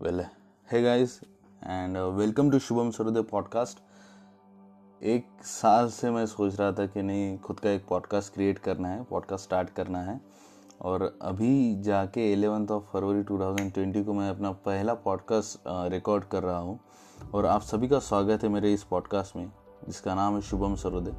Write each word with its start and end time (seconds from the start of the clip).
Well 0.00 0.20
hey 0.68 0.82
guys 0.82 1.20
and 1.64 1.96
welcome 1.96 2.50
to 2.50 2.58
Shubham 2.58 2.90
Sarodaya 2.90 3.22
podcast 3.22 3.78
एक 5.02 5.26
साल 5.44 5.88
से 5.88 6.10
मैं 6.10 6.26
सोच 6.26 6.60
रहा 6.60 6.72
था 6.72 6.86
कि 6.86 7.02
नहीं, 7.02 7.38
खुद 7.38 7.60
का 7.60 7.70
एक 7.70 7.86
पॉडकास्ट 7.88 8.32
क्रिएट 8.34 8.58
करना 8.58 8.88
है 8.88 9.04
पॉडकास्ट 9.04 9.44
स्टार्ट 9.44 9.70
करना 9.70 10.02
है। 10.02 10.20
और 10.80 11.18
अभी 11.22 11.82
जाके 11.82 12.32
एलेवंथ 12.32 12.70
ऑफ़ 12.70 12.84
फरवरी 12.84 13.22
2020 13.22 14.04
को 14.04 14.12
मैं 14.12 14.30
अपना 14.30 14.52
पहला 14.52 14.94
पॉडकास्ट 14.94 15.60
रिकॉर्ड 15.92 16.24
कर 16.24 16.42
रहा 16.42 16.58
हूँ। 16.58 16.78
और 17.34 17.46
आप 17.46 17.62
सभी 17.62 17.88
का 17.88 17.98
स्वागत 17.98 18.42
है 18.42 18.48
मेरे 18.48 18.72
इस 18.74 18.84
पॉडकास्ट 18.84 19.36
में, 19.36 19.50
जिसका 19.86 20.14
नाम 20.14 20.34
है 20.34 20.40
शुभम 20.40 20.74
सरोदय 20.74 21.14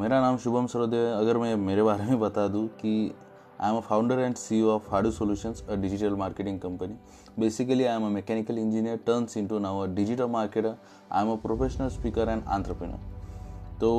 मेरा 0.00 0.20
नाम 0.20 0.36
शुभम 0.36 0.66
सरोदय 0.66 1.12
अगर 1.12 1.38
मैं 1.38 1.56
मेरे 1.56 1.82
बारे 1.82 2.04
में 2.04 2.20
बता 2.20 2.48
दूँ 2.48 2.66
कि 2.68 3.14
I 3.60 3.68
am 3.68 3.76
a 3.76 3.82
founder 3.82 4.22
and 4.22 4.36
CEO 4.36 4.68
of 4.76 4.88
Hadu 4.88 5.12
Solutions, 5.12 5.64
a 5.66 5.76
digital 5.76 6.16
marketing 6.16 6.60
company. 6.60 6.96
Basically, 7.36 7.88
I 7.88 7.94
am 7.94 8.04
a 8.04 8.10
mechanical 8.10 8.56
engineer 8.56 8.98
turns 8.98 9.34
into 9.34 9.58
now 9.58 9.82
a 9.82 9.88
digital 9.88 10.28
marketer. 10.28 10.76
I 11.10 11.22
am 11.22 11.28
a 11.28 11.36
professional 11.36 11.90
speaker 11.90 12.26
and 12.34 12.42
entrepreneur. 12.46 12.98
तो 13.80 13.90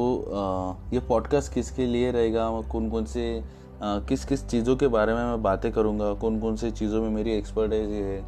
ये 0.94 1.00
podcast 1.10 1.54
किसके 1.54 1.86
लिए 1.86 2.12
रहेगा 2.12 2.50
कौन 2.72 2.90
कौन 2.90 3.06
से 3.06 3.24
किस 3.82 4.24
किस 4.26 4.46
चीज़ों 4.48 4.76
के 4.76 4.88
बारे 4.88 5.14
में 5.14 5.24
मैं 5.24 5.42
बातें 5.44 5.72
करूँगा 5.72 6.14
कौन 6.14 6.40
कौन 6.40 6.56
से 6.56 6.72
चीज़ों 6.72 7.02
में 7.02 7.10
मेरी 7.10 7.32
एक्सपर्टाइज 7.32 7.90
है, 7.90 8.24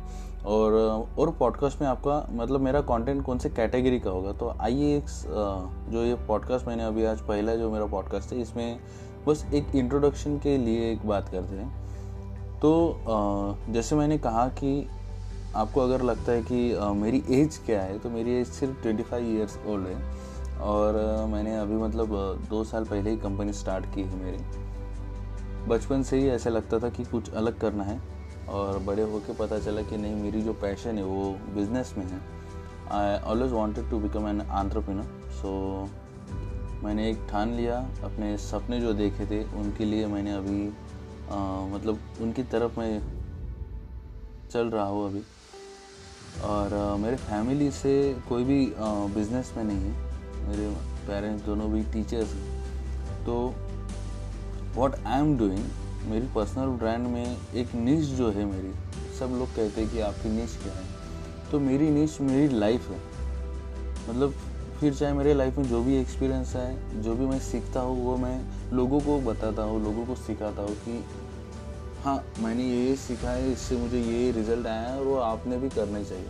और 0.45 0.73
और 1.19 1.31
पॉडकास्ट 1.39 1.81
में 1.81 1.87
आपका 1.87 2.25
मतलब 2.33 2.61
मेरा 2.61 2.81
कंटेंट 2.81 3.23
कौन 3.25 3.39
से 3.39 3.49
कैटेगरी 3.49 3.99
का 3.99 4.09
होगा? 4.09 4.31
तो 4.31 4.53
आइए 4.61 4.95
एक 4.97 5.05
जो 5.91 6.03
ये 6.03 6.15
पॉडकास्ट 6.27 6.67
मैंने 6.67 6.83
अभी 6.83 7.05
आज 7.05 7.21
पहला 7.21 7.55
जो 7.55 7.71
मेरा 7.71 7.85
पॉडकास्ट 7.85 8.33
है, 8.33 8.41
इसमें 8.41 8.79
बस 9.27 9.45
एक 9.53 9.75
इंट्रोडक्शन 9.75 10.37
के 10.37 10.57
लिए 10.57 10.91
एक 10.91 11.05
बात 11.07 11.29
करते 11.29 11.55
हैं। 11.55 11.69
तो 12.59 12.97
जैसे 13.69 13.95
मैंने 13.95 14.17
कहा 14.19 14.47
कि 14.59 14.88
आपको 15.55 15.81
अगर 15.81 16.02
लगता 16.02 16.31
है 16.31 16.41
कि 16.41 16.77
मेरी 16.95 17.23
एज 17.31 17.57
क्या 17.65 17.81
है 17.81 17.99
तो 17.99 18.09
मेरी 18.09 18.39
एज 18.39 18.47
सिर्फ़ 18.49 18.81
ट्वेंटी 18.81 19.03
फाइव 19.03 19.36
ईयर्स 19.36 19.59
ओल्ड 19.67 19.88
है, 19.88 19.95
और 20.61 21.25
मैंने 21.30 21.58
अभी 21.59 21.75
मतलब 21.75 22.09
दो 22.49 22.63
साल 22.63 22.86
पहले 22.86 23.09
ही 23.09 23.17
कंपनी 23.17 23.53
स्टार्ट 23.53 23.93
की 23.95 24.02
है 24.02 24.23
मेरी। 24.23 24.43
बचपन 25.67 26.04
से 26.04 26.17
ही 26.20 26.28
ऐसा 26.30 26.50
लगता 26.50 26.80
था 26.80 26.90
कि 26.90 27.04
कुछ 27.04 27.30
अलग 27.31 27.59
करना 27.59 27.84
है 27.84 28.00
और 28.50 28.80
बड़े 28.80 29.04
होके 29.04 29.34
पता 29.34 29.59
चला 29.59 29.81
कि 29.81 29.98
नहीं 29.98 30.16
मेरी 30.16 30.42
जो 30.42 30.54
पैशन 30.54 30.98
है 30.98 31.04
वो 31.04 31.30
बिज़नेस 31.56 31.94
में 31.98 32.06
है। 32.06 32.20
I 32.92 33.20
always 33.22 33.52
wanted 33.52 33.89
to 33.89 34.00
become 34.00 34.28
an 34.28 34.42
entrepreneur 34.42 35.04
so 35.32 35.52
मैंने 36.84 37.09
एक 37.09 37.28
ठान 37.32 37.54
लिया 37.54 37.78
अपने 38.04 38.38
सपने 38.38 38.80
जो 38.82 38.94
देखे 38.94 39.26
थे 39.26 39.44
उनके 39.56 39.86
लिए 39.86 40.08
मैंने 40.08 40.34
अभी 40.34 40.67
आ, 41.30 41.36
मतलब 41.67 42.00
उनकी 42.22 42.44
तरफ़ 42.44 42.80
मैं 42.80 43.02
चल 44.52 44.70
रहा 44.70 44.86
हूँ 44.86 45.06
अभी। 45.09 45.23
और 46.44 46.73
आ, 46.73 46.95
मेरे 46.95 47.17
फैमिली 47.17 47.72
से 47.72 47.94
कोई 48.30 48.44
भी 48.44 48.66
बिज़नेस 49.16 49.54
में 49.58 49.64
नहीं 49.64 49.78
है। 49.78 50.48
मेरे 50.48 50.70
पेरेंट्स 51.08 51.45
दोनों 51.45 51.70
भी 51.72 51.84
टीचर्स 51.94 52.34
हैं। 52.34 53.26
तो 53.26 53.54
व्हाट 54.75 54.95
आई 54.97 55.19
एम 55.19 55.38
डूइंग 55.38 55.64
मेरी 56.09 56.27
पर्सनल 56.36 56.67
ब्रांड 56.80 57.08
में 57.08 57.38
एक 57.55 57.73
निश 57.75 58.05
जो 58.17 58.30
है 58.31 58.45
मेरी, 58.45 58.72
सब 59.19 59.36
लोग 59.39 59.47
कहते 59.47 59.81
हैं 59.81 59.89
कि 59.91 60.00
आपकी 60.00 60.30
निश 60.30 60.58
क्या 60.64 60.73
है। 60.73 61.50
तो 61.52 61.59
मेरी 61.59 61.89
निश 61.89 62.17
मेरी 62.22 62.47
लाइफ 62.55 62.89
है। 62.89 62.99
मतलब 64.09 64.33
फिर 64.80 64.94
चाहे 64.94 65.14
मेरे 65.14 65.33
लाइफ 65.33 65.58
में 65.58 65.67
जो 65.69 65.81
भी 65.83 65.97
एक्सपीरियंस 65.97 66.55
है 66.55 67.02
जो 67.03 67.16
भी 67.16 67.25
मैं 67.25 67.39
सीखता 67.42 67.80
हूँ, 67.80 68.03
वो 68.05 68.16
मैं 68.17 68.42
लोगों 68.73 68.99
को 68.99 69.19
बताता 69.22 69.64
हूँ, 69.64 69.83
लोगों 69.83 70.05
को 70.05 70.16
सिखाता 70.17 70.61
हूँ 70.61 70.75
कि 70.77 71.03
हाँ 72.03 72.23
मैंने 72.39 72.64
ये 72.64 72.95
सीखा 72.95 73.30
है, 73.30 73.52
इससे 73.52 73.77
मुझे 73.77 73.99
ये 73.99 74.31
रिज़ल्ट 74.31 74.67
आया 74.67 74.81
है 74.81 74.99
और 74.99 75.05
वो 75.05 75.16
आपने 75.16 75.58
भी 75.58 75.69
करना 75.69 76.03
चाहिए। 76.03 76.30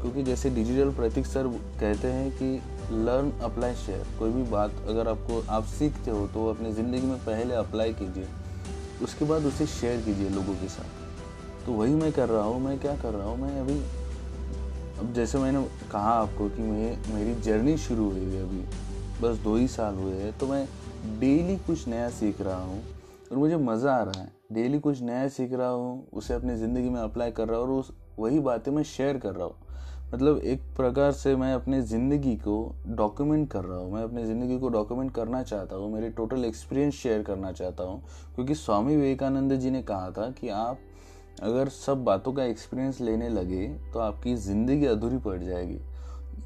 क्योंकि 0.00 0.22
जैसे 0.22 0.50
डिजिटल 0.50 0.90
प्रतीक 0.92 1.26
सर 1.26 1.46
कहते 1.80 2.08
हैं 2.08 2.30
कि 2.32 2.60
लर्न 2.96 3.30
अप्लाई 3.42 3.74
शेयर 3.76 4.06
कोई 4.18 4.30
भी 4.30 4.42
बात 4.50 4.74
अगर 4.88 5.08
आपको, 5.08 5.42
आप 5.50 5.64
सीखते 5.68 6.10
हो 6.10 6.26
तो 6.26 6.46
अपनी 6.50 6.72
ज़िंदगी 6.72 7.06
में 7.06 7.18
पहले 7.20 7.54
अप्लाई 7.56 7.92
कीजिए, 7.94 8.26
उसके 9.02 9.24
बाद 9.24 9.46
उसे 9.46 9.66
शेयर 9.68 10.00
कीजिए 10.02 10.28
लोगों 10.30 10.54
के 10.54 10.68
साथ। 10.68 11.66
तो 11.66 11.72
वही 11.72 11.94
मैं 11.94 12.12
कर 12.12 12.28
रहा 12.28 12.42
हूँ, 12.42 12.60
मैं 12.60 12.78
क्या 12.80 12.94
कर 12.96 13.12
रहा 13.12 13.26
हूँ, 13.26 13.38
मैं 13.38 13.60
अभी, 13.60 13.78
अब 15.00 15.12
जैसे 15.14 15.38
मैंने 15.38 15.64
कहा 15.92 16.12
आपको 16.12 16.48
कि 16.48 16.62
मैं, 16.62 17.14
मेरी 17.14 17.34
जर्नी 17.42 17.76
शुरू 17.78 18.10
हुई 18.10 18.24
है 18.26 18.42
अभी, 18.42 18.64
बस 19.20 19.36
दो 19.38 19.56
ही 19.56 19.68
साल 19.68 19.94
हुए 19.94 20.14
हैं 20.14 20.32
तो 20.38 20.46
मैं 20.46 20.66
डेली 21.20 21.56
कुछ 21.58 21.86
नया 21.88 22.08
सीख 22.10 22.40
रहा 22.40 22.62
हूँ, 22.62 22.82
और 23.32 23.38
मुझे 23.38 23.56
मज़ा 23.58 23.94
आ 23.94 24.02
रहा 24.02 24.20
है। 24.20 24.32
डेली 24.52 24.78
कुछ 24.80 25.00
नया 25.02 25.28
सीख 25.28 25.52
रहा 25.52 25.68
हूँ, 25.68 26.06
उसे 26.12 26.34
अपनी 26.34 26.56
ज़िंदगी 26.56 26.88
में 26.88 27.00
अप्लाई 27.00 27.30
कर 27.30 27.48
रहा 27.48 27.58
हूँ, 27.58 27.66
और 27.66 27.72
उस 27.74 27.92
वही 28.18 28.38
बातें 28.40 28.70
मैं 28.72 28.82
शेयर 28.82 29.18
कर 29.18 29.34
रहा 29.34 29.46
हूँ। 29.46 29.54
मतलब 30.14 30.38
एक 30.40 30.60
प्रकार 30.76 31.12
से 31.12 31.34
मैं 31.36 31.52
अपनी 31.54 31.80
ज़िंदगी 31.82 32.34
को 32.36 32.74
डॉक्यूमेंट 32.88 33.50
कर 33.50 33.64
रहा 33.64 33.78
हूँ। 33.78 33.92
मैं 33.92 34.02
अपनी 34.02 34.24
ज़िंदगी 34.24 34.58
को 34.58 34.68
डॉक्यूमेंट 34.68 35.10
करना 35.14 35.42
चाहता 35.42 35.76
हूँ। 35.76 35.92
मेरे 35.92 36.10
टोटल 36.10 36.44
एक्सपीरियंस 36.44 36.94
शेयर 36.94 37.22
करना 37.22 37.52
चाहता 37.52 37.84
हूँ। 37.84 38.00
क्योंकि 38.34 38.54
स्वामी 38.54 38.96
विवेकानंद 38.96 39.52
जी 39.54 39.70
ने 39.70 39.82
कहा 39.82 40.10
था 40.10 40.30
कि 40.30 40.48
आप 40.48 40.78
अगर 41.42 41.68
सब 41.68 42.04
बातों 42.04 42.32
का 42.32 42.44
एक्सपीरियंस 42.44 43.00
लेने 43.00 43.28
लगे 43.28 43.66
तो 43.92 43.98
आपकी 43.98 44.34
ज़िंदगी 44.36 44.86
अधूरी 44.86 45.18
पड़ 45.18 45.38
जाएगी। 45.38 45.78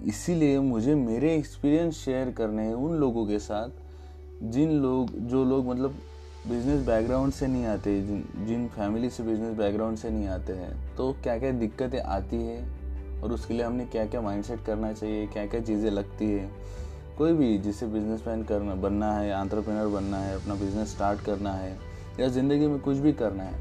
इसीलिए 0.09 0.59
मुझे 0.61 0.95
मेरे 0.95 1.35
एक्सपीरियंस 1.37 1.95
शेयर 1.97 2.31
करने 2.33 2.63
हैं 2.63 2.75
उन 2.75 2.97
लोगों 2.97 3.27
के 3.27 3.39
साथ, 3.39 3.69
जिन 4.43 4.71
लोग, 4.73 5.11
जो 5.19 5.45
लोग 5.45 5.69
मतलब 5.69 5.95
बिज़नेस 6.43 6.81
बैकग्राउंड 6.87 7.33
से 7.33 7.47
नहीं 7.47 7.65
आते, 7.67 8.01
जिन 8.03 8.47
जिन 8.47 8.67
फैमिली 8.69 9.09
से 9.11 9.23
बिज़नेस 9.23 9.55
बैकग्राउंड 9.57 9.99
से 9.99 10.11
नहीं 10.11 10.27
आते 10.29 10.53
हैं 10.53 10.73
तो 10.97 11.13
क्या 11.23 11.37
क्या 11.39 11.51
दिक्कतें 11.53 12.01
आती 12.01 12.37
है? 12.37 12.65
और 13.23 13.33
उसके 13.33 13.55
लिए 13.55 13.65
हमने 13.65 13.85
क्या 13.87 14.05
क्या 14.07 14.21
माइंडसेट 14.21 14.65
करना 14.67 14.93
चाहिए 14.93 15.27
क्या 15.27 15.45
क्या 15.47 15.61
चीज़ें 15.61 15.91
लगती 15.91 16.31
है? 16.31 16.51
कोई 17.19 17.33
भी 17.33 17.57
जिसे 17.59 17.87
बिज़नेस 17.87 18.25
मैन 18.27 18.43
करना, 18.45 18.75
बनना 18.77 19.13
है 19.13 19.31
आंट्रप्रेनर 19.33 19.87
बनना 19.89 20.19
है, 20.19 20.35
अपना 20.37 20.55
बिज़नेस 20.55 20.91
स्टार्ट 20.91 21.21
करना 21.21 21.53
है, 21.53 21.77
या 22.21 22.29
ज़िंदगी 22.29 22.67
में 22.67 22.79
कुछ 22.81 22.97
भी 22.97 23.13
करना 23.13 23.43
है, 23.43 23.61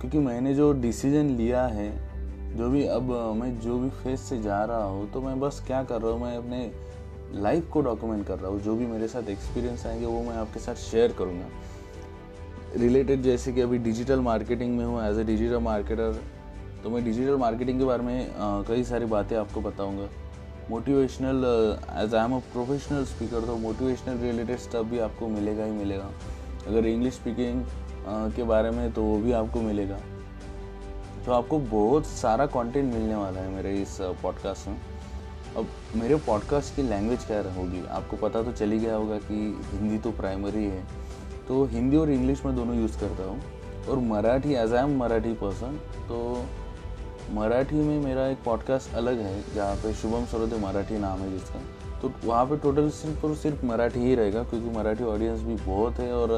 क्योंकि 0.00 0.18
मैंने 0.18 0.54
जो 0.54 0.72
डिसीज़न 0.72 1.36
लिया 1.36 1.64
है, 1.66 1.90
जो 2.56 2.70
भी 2.70 2.84
अब 2.86 3.12
मैं 3.36 3.58
जो 3.60 3.78
भी 3.78 3.90
फेस 3.98 4.20
से 4.20 4.40
जा 4.42 4.64
रहा 4.64 4.84
हूँ 4.84 5.10
तो 5.12 5.20
मैं 5.20 5.38
बस 5.40 5.62
क्या 5.66 5.82
कर 5.82 6.00
रहा 6.00 6.12
हूँ, 6.12 6.20
मैं 6.22 6.36
अपने 6.36 6.70
लाइफ 7.42 7.68
को 7.70 7.80
डॉक्यूमेंट 7.82 8.26
कर 8.26 8.38
रहा 8.38 8.50
हूँ, 8.50 8.60
जो 8.60 8.76
भी 8.76 8.86
मेरे 8.86 9.08
साथ 9.08 9.28
एक्सपीरियंस 9.28 9.86
आएँगे, 9.86 10.06
वो 10.06 10.22
मैं 10.22 10.36
आपके 10.36 10.60
साथ 10.60 10.74
शेयर 10.80 11.12
करूँगा। 11.18 11.46
रिलेटेड 12.76 13.22
जैसे 13.22 13.52
कि 13.52 13.60
अभी 13.60 13.78
डिजिटल 13.78 14.20
मार्केटिंग 14.20 14.76
में 14.78 14.84
हूँ 14.84 15.02
एज 15.02 15.18
ए 15.18 15.24
डिजिटल 15.24 15.58
मार्केटर 15.60 16.20
तो 16.82 16.90
मैं 16.90 17.04
डिजिटल 17.04 17.36
मार्केटिंग 17.36 17.78
के 17.78 17.84
बारे 17.84 18.02
में 18.02 18.64
कई 18.68 18.84
सारी 18.84 19.06
बातें 19.06 19.36
आपको 19.36 19.60
बताऊँगा। 19.60 20.08
Motivational 20.70 21.44
as 22.02 22.14
I 22.14 22.24
am 22.24 22.34
a 22.34 22.38
professional 22.52 23.04
speaker 23.04 23.44
तो 23.46 23.56
मोटिवेशनल 23.58 24.18
रिलेटेड 24.18 24.58
स्टफ़ 24.58 24.86
भी 24.90 24.98
आपको 25.00 25.28
मिलेगा 25.28 25.64
ही 25.64 25.72
मिलेगा। 25.72 26.10
अगर 26.66 26.86
इंग्लिश 26.86 27.14
स्पीकिंग 27.14 27.64
के 28.36 28.42
बारे 28.44 28.70
में 28.70 28.92
तो 28.92 29.02
वो 29.02 29.18
भी 29.18 29.32
आपको 29.32 29.60
मिलेगा। 29.60 29.98
तो 31.26 31.32
आपको 31.32 31.58
बहुत 31.58 32.06
सारा 32.06 32.46
कंटेंट 32.48 32.92
मिलने 32.94 33.14
वाला 33.14 33.40
है 33.40 33.54
मेरे 33.54 33.74
इस 33.82 33.96
पॉडकास्ट 34.22 34.68
में। 34.68 34.80
अब 35.56 35.66
मेरे 35.96 36.16
पॉडकास्ट 36.26 36.76
की 36.76 36.82
लैंग्वेज 36.82 37.24
क्या 37.24 37.40
होगी 37.54 37.84
आपको 37.90 38.16
पता 38.18 38.42
तो 38.42 38.52
चली 38.54 38.78
गया 38.78 38.94
होगा 38.94 39.18
कि 39.20 39.34
हिंदी 39.72 39.98
तो 39.98 40.10
प्राइमरी 40.12 40.64
है। 40.64 40.82
तो 41.52 41.64
हिंदी 41.64 41.96
और 41.96 42.10
इंग्लिश 42.10 42.44
में 42.44 42.54
दोनों 42.56 42.74
यूज़ 42.74 42.98
करता 43.00 43.24
हूँ। 43.24 43.86
और 43.88 43.98
Marathi 43.98 44.54
as 44.54 44.72
I 44.74 44.84
am 44.84 44.96
Marathi 44.98 45.32
person 45.32 45.76
तो 46.08 46.20
मराठी 47.30 47.74
में 47.76 47.98
मेरा 48.00 48.26
एक 48.26 48.38
पॉडकास्ट 48.44 48.94
अलग 48.94 49.18
है, 49.18 49.54
जहाँ 49.54 49.74
पे 49.76 49.92
शुभम 49.94 50.24
सरोदे 50.24 50.58
मराठी 50.58 50.98
नाम 50.98 51.18
है 51.18 51.30
जिसका। 51.32 51.60
तो 52.00 52.12
वहाँ 52.24 52.44
पे 52.46 52.56
टोटल 52.56 52.88
सिर्फ़ 52.90 53.26
और 53.26 53.34
सिर्फ़ 53.36 53.64
मराठी 53.66 54.00
ही 54.00 54.14
रहेगा, 54.14 54.42
क्योंकि 54.42 54.70
मराठी 54.70 55.04
ऑडियंस 55.04 55.40
भी 55.40 55.54
बहुत 55.56 55.98
है 55.98 56.12
और 56.12 56.32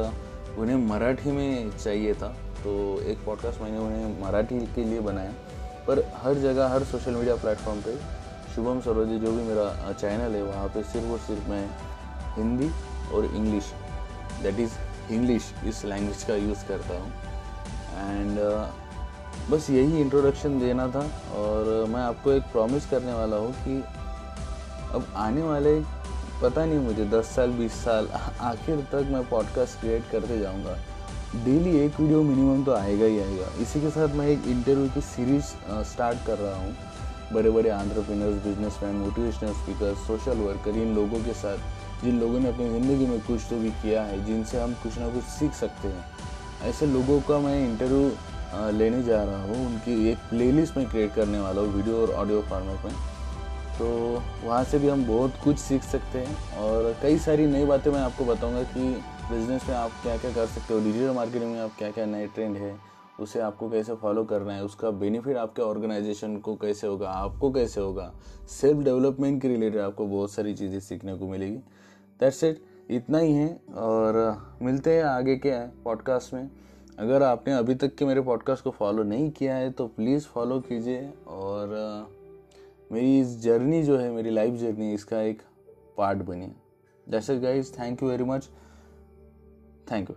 उन्हें 0.59 0.77
मराठी 0.77 1.31
में 1.31 1.71
चाहिए 1.77 2.15
था। 2.15 2.29
तो 2.65 2.75
एक 3.03 3.25
पॉडकास्ट 3.27 3.61
मैंने 3.61 3.79
उन्हें 3.79 4.23
मराठी 4.23 4.59
के 4.67 4.85
लिए 4.85 5.01
बनाया। 5.01 5.33
पर 5.87 6.05
हर 6.17 6.35
जगह, 6.39 6.69
हर 6.69 6.85
सोशल 6.85 7.15
मीडिया 7.15 7.37
प्लेटफॉर्म 7.37 7.81
पे 7.81 7.97
शुभम 8.55 8.81
सरोजी 8.81 9.19
जो 9.19 9.33
भी 9.33 9.43
मेरा 9.43 9.93
चैनल 9.93 10.35
है, 10.35 10.43
वहाँ 10.43 10.69
पे 10.69 10.83
सिर्फ़ 10.83 11.07
और 11.07 11.19
सिर्फ़ 11.19 11.49
मैं 11.51 11.67
हिंदी 12.37 12.71
और 13.15 13.25
इंग्लिश 13.25 13.73
दैट 14.43 14.59
इज़ 14.59 14.73
इंग्लिश 15.11 15.53
इस 15.67 15.85
लैंग्वेज 15.85 16.23
का 16.23 16.35
यूज़ 16.37 16.65
करता 16.69 16.95
हूँ। 16.95 17.13
एंड 18.11 18.39
uh, 18.39 19.51
बस 19.51 19.69
यही 19.71 20.01
इंट्रोडक्शन 20.01 20.59
देना 20.61 20.87
था 20.89 21.01
और 21.37 21.85
मैं 21.89 22.01
आपको 22.01 22.33
एक 22.33 22.43
प्रॉमिस 22.43 22.87
करने 22.87 23.13
वाला 23.13 23.37
हूँ 23.37 23.53
कि 23.65 23.83
अब 24.95 25.07
आने 25.17 25.43
वाले 25.43 25.81
पता 26.43 26.65
नहीं 26.65 26.79
मुझे 26.79 27.05
दस 27.05 27.35
साल 27.35 27.51
बीस 27.51 27.73
साल 27.85 28.09
आखिर 28.41 28.81
तक 28.93 29.09
मैं 29.11 29.29
पॉडकास्ट 29.29 29.81
क्रिएट 29.81 30.11
करते 30.13 30.39
जाऊँगा। 30.39 30.77
डेली 31.45 31.77
एक 31.79 32.01
वीडियो 32.01 32.23
मिनिमम 32.23 32.65
तो 32.65 32.73
आएगा 32.73 33.05
ही 33.05 33.19
आएगा। 33.21 33.47
इसी 33.63 33.81
के 33.81 33.91
साथ 33.91 34.09
मैं 34.09 34.27
एक 34.27 34.47
इंटरव्यू 34.47 34.89
की 34.95 35.01
सीरीज़ 35.01 35.45
स्टार्ट 35.93 36.27
कर 36.27 36.39
रहा 36.39 36.57
हूँ। 36.57 36.77
बड़े 37.33 37.51
बड़े 37.51 37.71
business 37.71 38.43
businessman 38.45 38.95
motivational 38.95 39.53
speaker 39.53 39.95
social 40.07 40.39
worker 40.39 40.71
इन 40.71 40.95
लोगों 40.95 41.25
के 41.25 41.33
साथ। 41.35 41.59
जिन 42.05 42.21
लोगों 42.21 42.41
ने 42.41 42.49
अपनी 42.49 42.69
ज़िंदगी 42.71 43.07
में 43.07 43.21
कुछ 43.23 43.41
तो 43.51 43.57
भी 43.59 43.71
किया 43.73 44.03
है, 44.05 44.25
जिनसे 44.25 44.61
हम 44.61 44.75
कुछ 44.83 44.99
ना 44.99 45.09
कुछ 45.11 45.25
सीख 45.31 45.53
सकते 45.55 45.89
हैं। 45.89 46.05
ऐसे 46.63 46.87
लोगों 46.89 47.21
का 47.23 47.39
मैं 47.41 47.59
इंटरव्यू 47.65 48.11
लेने 48.73 49.03
जा 49.03 49.23
रहा 49.25 49.43
हूँ। 49.45 49.67
उनकी 49.67 50.09
एक 50.11 50.19
प्लेलिस्ट 50.31 50.77
में 50.77 50.89
क्रिएट 50.89 51.15
करने 51.15 51.39
वाला 51.41 51.61
हूँ 51.61 51.73
वीडियो 51.75 52.01
और 52.01 52.11
ऑडियो 52.15 52.41
फॉर्मेट 52.43 52.85
में। 52.85 52.93
तो 53.79 53.87
वहाँ 54.45 54.63
से 54.65 54.79
भी 54.79 54.89
हम 54.89 55.05
बहुत 55.07 55.39
कुछ 55.45 55.59
सीख 55.59 55.83
सकते 55.85 56.19
हैं 56.19 56.59
और 56.59 56.95
कई 57.03 57.19
सारी 57.19 57.47
नई 57.49 57.65
बातें 57.67 57.91
मैं 57.91 58.01
आपको 58.01 58.25
बताऊँगा 58.25 58.63
कि 58.65 58.81
बिज़नेस 59.25 59.69
में 59.69 59.75
आप 59.77 59.91
क्या 60.03 60.17
क्या 60.17 60.33
कर 60.33 60.47
सकते 60.47 60.75
हो 60.75 60.81
डिजिटल 60.81 61.11
मार्केटिंग 61.15 61.51
में 61.53 61.61
आप 61.61 61.71
क्या 61.79 61.91
क्या 61.91 62.05
नए 62.07 62.27
ट्रेंड 62.27 62.57
है, 62.57 62.77
उसे 63.21 63.41
आपको 63.41 63.69
कैसे 63.71 63.95
फॉलो 63.95 64.25
करना 64.25 64.53
है, 64.53 64.65
उसका 64.65 64.91
बेनिफिट 64.93 65.37
आपके 65.37 65.63
ऑर्गेनाइजेशन 65.63 66.37
को 66.39 66.55
कैसे 66.57 66.87
होगा, 66.87 67.09
आपको 67.11 67.51
कैसे 67.53 67.81
होगा। 67.81 68.13
सेल्फ 68.51 68.85
डेवलपमेंट 68.85 69.41
के 69.43 69.49
रिलेटेड 69.49 69.81
आपको 69.81 70.07
बहुत 70.07 70.33
सारी 70.33 70.55
चीज़ें 70.55 70.79
सीखने 70.81 71.15
को 71.15 71.29
मिलेगी। 71.29 71.59
दैट्स 72.21 72.43
इट 72.45 72.63
इतना 72.91 73.19
ही 73.19 73.33
है 73.33 73.61
और 73.75 74.17
मिलते 74.63 74.97
हैं 74.97 75.05
आगे 75.05 75.37
के 75.37 75.53
पॉडकास्ट 75.83 76.35
में। 76.35 76.51
अगर 76.99 77.23
आपने 77.23 77.55
अभी 77.55 77.75
तक 77.75 77.95
के 77.95 78.05
मेरे 78.05 78.21
पॉडकास्ट 78.21 78.65
को 78.65 78.71
फॉलो 78.71 79.03
नहीं 79.03 79.31
किया 79.31 79.55
है 79.57 79.71
तो 79.71 79.87
प्लीज़ 79.87 80.25
फॉलो 80.25 80.61
कीजिए 80.61 81.09
और 81.27 81.69
मेरी 82.93 83.21
इस 83.21 83.39
जर्नी 83.41 83.83
जो 83.83 83.97
है, 83.99 84.11
मेरी 84.11 84.31
लाइफ 84.31 84.55
जर्नी 84.55 84.93
इसका 84.95 85.21
एक 85.21 85.43
पार्ट 85.97 86.19
बनिए। 86.19 86.53
That's 87.07 87.31
it 87.31 87.41
guys 87.41 87.73
thank 87.73 88.03
you 88.03 88.09
very 88.09 88.25
much 88.25 88.49
thank 89.93 90.11
you 90.11 90.17